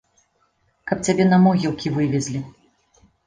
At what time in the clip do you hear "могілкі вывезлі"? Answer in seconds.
1.45-2.41